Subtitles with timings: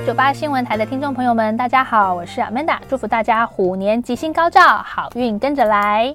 [0.00, 6.14] 九八新闻台的听众朋友们，大家好，我是 Amanda，祝福大家虎年吉星高照，好运跟着来。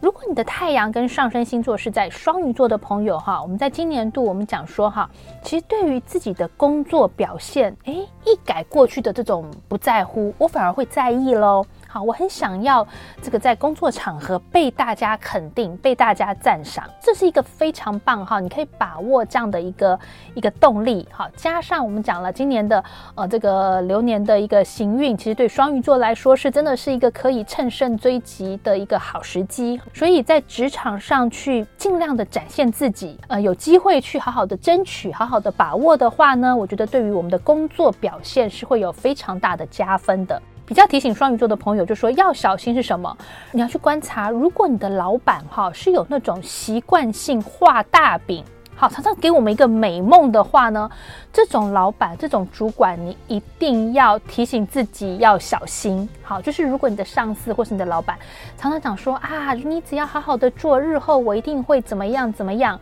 [0.00, 5.08] 如果你的太阳跟上升星座是在双鱼座的朋友哈，我们在今年度我们讲说哈，
[5.42, 7.92] 其实对于自己的工作表现，哎，
[8.24, 11.64] 一改过去的这种不在乎，我反而会在意喽。
[11.92, 12.86] 好，我很想要
[13.20, 18.38] 这个在工作场合被大家肯定、被大家赞赏，这是一个非常棒哈！
[18.38, 19.98] 你可以把握这样的一个
[20.34, 22.84] 一个动力，好，加上我们讲了今年的
[23.16, 40.40] 呃这个流年的一个行运，其实对双鱼座来说是真的是一个可以乘胜追击的一个好时机，所以在职场上去尽量的展现自己，呃，有机会去好好的争取、好好的把握的话呢，我觉得对于我们的工作表现是会有非常大的加分的。
[40.70, 43.18] 比较提醒双鱼座的朋友，就说要小心是什么？
[43.50, 48.44] 你要去观察，如果你的老板哈是有那种习惯性画大饼，
[48.76, 50.88] 好常常给我们一个美梦的话呢，
[51.32, 56.08] 这种老板、这种主管，你一定要提醒自己要小心。
[56.22, 58.16] 好，就是如果你的上司或是你的老板
[58.56, 62.78] 常常讲说啊，你只要好好的做，日后我一定会怎么样怎么样。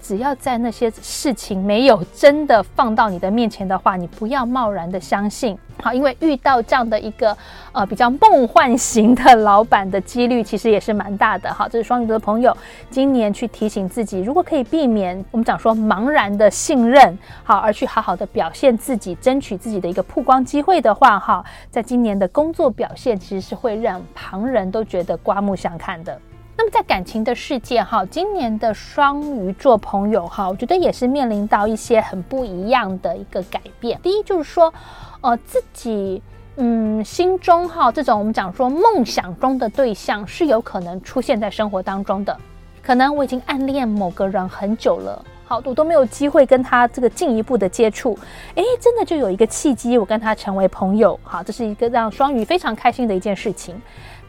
[0.00, 5.56] 只要在那些事情没有真的放到你的面前的话，你不要贸然的相信。
[5.82, 7.36] 好，因为遇到这样的一个
[7.72, 11.52] 呃比较梦幻型的老板的几率其实也是蛮大的。
[11.52, 12.56] 好，这是双鱼座的朋友
[12.88, 26.16] 今年去提醒自己，如果可以避免我们讲说茫然的信任，好，而去好好的表现自己，争取自己的一个曝光机会的话，哈，在今年的工作表现其实是会让旁人都觉得刮目相看的。
[26.56, 33.98] 那么在感情的世界哈，今年的双鱼座朋友哈，我觉得也是面临到一些很不一样的一个改变。
[34.02, 34.72] 第一就是说，
[35.22, 36.22] 呃，自己
[36.56, 42.36] 嗯心中哈这种我们讲说梦想中的对象是有可能出现在生活当中的。
[42.82, 48.18] 可能我已经暗恋某个人很久了，好，我都没有机会跟他这个进一步的接触，
[48.56, 53.80] 诶，真的就有一个契机，我跟他成为朋友，好，这是一个让双鱼非常开心的一件事情。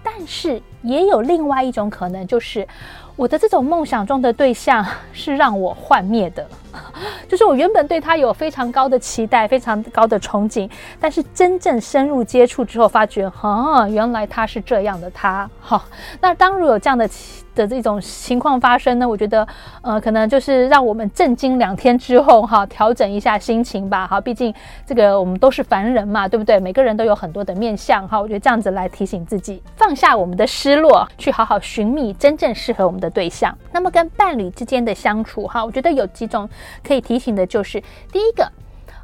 [0.04, 2.68] 但是也有另外一种可能，就是
[3.16, 6.46] 我的这种梦想中的对象是让我幻灭的，
[7.28, 10.70] 就是我原本对他有非常高的期待、非常高的憧憬，
[11.00, 15.84] 但是真正深入接触之后，发觉，哦，原来他是这样的他，哈，
[16.20, 17.10] 那当如有这样的。
[17.56, 19.48] 的这种情况发生呢，我觉得，
[19.82, 24.54] 呃，可能就是让我们震惊两天之后，哈，调整一下心情吧，哈，毕竟
[24.86, 26.60] 这个我们都是凡人嘛，对不对？
[26.60, 33.58] 每个人都有很多的面相，哈，我觉得这样子来提醒自己，放下我们的失落，去好好寻觅真正适合我们的对象。
[33.72, 36.50] 那么跟伴侣之间的相处，哈，我觉得有几种
[36.84, 37.82] 可以提醒的，就是
[38.12, 38.52] 第一个，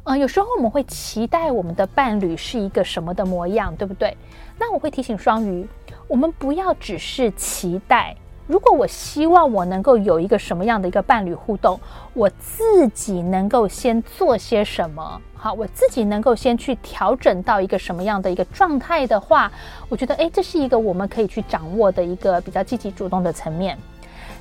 [0.04, 4.16] 呃，有时候我们会期待我们的伴侣是一个什么的模样，对不对？
[4.58, 5.66] 那我会提醒双鱼，
[6.06, 8.14] 我们不要只是期待。
[8.46, 11.78] 如果我希望我能够有一个什么样的一个伴侣互动，
[12.14, 15.20] 我自己能够先做些什么？
[15.34, 19.50] 好，我自己能够先去调整到一个什么样的一个状态的话，
[19.88, 23.78] 我觉得，诶，这是一个我们可以去掌握的一个比较积极主动的层面。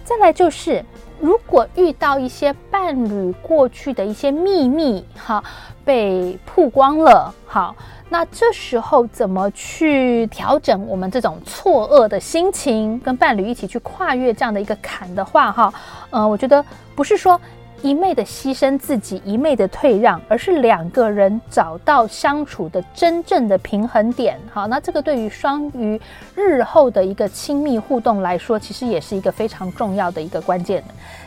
[0.03, 0.83] 再来就是，
[1.19, 5.43] 如果遇到一些伴侣过去的一些秘密，哈，
[5.83, 7.75] 被曝光了，好。
[8.11, 15.73] 那这时候怎么去调整我们这种错愕的心情，跟伴侣一起去跨越这样的一个坎的话，哈，
[16.09, 16.63] 呃，我觉得
[16.95, 17.39] 不是说。
[17.81, 24.39] 一昧的牺牲自己，一昧的退让，而是两个人找到相处的真正的平衡点。
[24.51, 25.99] 好，那这个对于双鱼
[26.35, 30.83] 日后的一个亲密互动来说，其实也是一个非常重要的一个关键。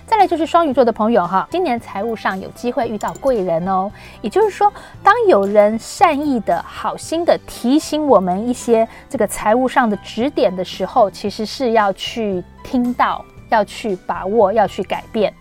[0.07, 3.91] 再来就是双鱼座的朋友哈，今年财务上有机会遇到贵人哦。
[4.21, 4.71] 也就是说，
[5.03, 15.33] 当有人善意的好心的提醒我们一些这个财务上的指点的时候，其实是要去听到，要去把握，要去改变。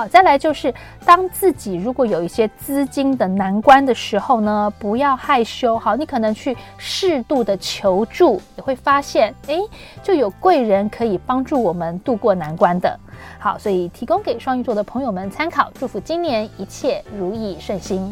[0.00, 0.72] 好，再来就是，
[1.04, 5.78] 当自己如果有一些资金的难关的时候呢，不要害羞。
[5.78, 9.60] 好，你可能去适度的求助，你会发现，诶，
[10.02, 12.98] 就有贵人可以帮助我们度过难关的。
[13.38, 18.10] 好，所以提供给双鱼座的朋友们参考，祝福今年一切如意顺心。